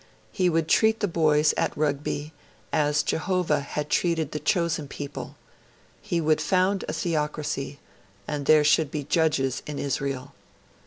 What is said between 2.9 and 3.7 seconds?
Jehovah